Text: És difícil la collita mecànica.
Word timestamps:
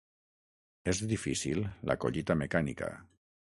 És 0.93 1.01
difícil 1.11 1.61
la 1.91 1.99
collita 2.07 2.39
mecànica. 2.43 2.93